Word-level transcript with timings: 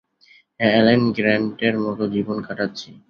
হ্যাঁ, 0.59 0.73
অ্যালান 0.73 1.01
গ্র্যান্টের 1.11 1.75
মতো 1.79 2.03
জীবন 2.07 2.37
কাটাচ্ছি। 2.41 2.89